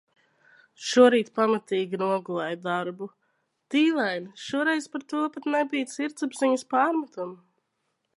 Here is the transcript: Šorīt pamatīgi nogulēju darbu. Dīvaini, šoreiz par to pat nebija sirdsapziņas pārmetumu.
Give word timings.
Šorīt 0.91 1.27
pamatīgi 1.39 1.99
nogulēju 2.03 2.57
darbu. 2.63 3.09
Dīvaini, 3.75 4.33
šoreiz 4.45 4.89
par 4.95 5.05
to 5.13 5.21
pat 5.37 5.51
nebija 5.57 5.93
sirdsapziņas 5.93 6.67
pārmetumu. 6.77 7.39